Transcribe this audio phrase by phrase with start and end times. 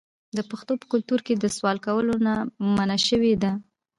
[0.37, 2.33] د پښتنو په کلتور کې د سوال کولو نه
[2.75, 3.51] منع شوې ده.